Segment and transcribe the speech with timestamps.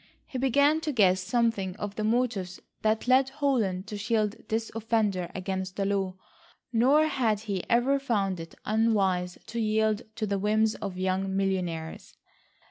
[0.25, 5.29] He began to guess something of the motives that led Holland to shield this offender
[5.35, 6.15] against the law,
[6.73, 12.17] nor had he ever found it unwise to yield to the whims of young millionaires.